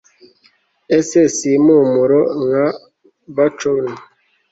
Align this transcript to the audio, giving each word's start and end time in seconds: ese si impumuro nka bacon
ese 0.97 1.19
si 1.35 1.49
impumuro 1.57 2.19
nka 2.45 2.65
bacon 3.35 3.85